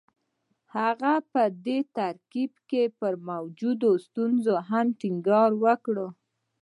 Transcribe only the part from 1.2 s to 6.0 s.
په دې ترکيب کې پر موجودو ستونزو هم ټينګار وکړ.